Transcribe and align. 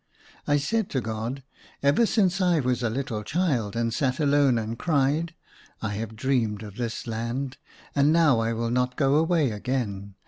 I 0.47 0.57
said 0.57 0.89
to 0.89 0.99
God," 0.99 1.43
Ever 1.83 2.07
since 2.07 2.41
I 2.41 2.59
was 2.59 2.81
a 2.81 2.89
little 2.89 3.21
child 3.21 3.75
and 3.75 3.93
sat 3.93 4.19
alone 4.19 4.57
and 4.57 4.75
cried, 4.79 5.35
I 5.79 5.93
have 5.93 6.15
dreamed 6.15 6.63
1 6.63 6.71
68 6.71 6.71
THE 6.71 6.71
SUNLIGHT 6.71 6.71
LA 6.71 6.71
V 6.71 6.71
of 6.71 6.77
this 6.77 7.07
land, 7.45 7.57
and 7.93 8.11
now 8.11 8.39
I 8.39 8.51
will 8.53 8.71
not 8.71 8.95
go 8.97 9.15
away 9.17 9.51
again. 9.51 10.15